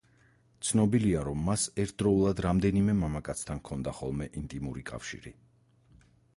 [0.69, 5.39] ცნობილია, რომ მას ერთდროულად რამდენიმე მამაკაცთან ჰქონდა ხოლმე ინტიმური კავშირი.